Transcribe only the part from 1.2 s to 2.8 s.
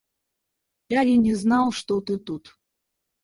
не знал, что ты тут.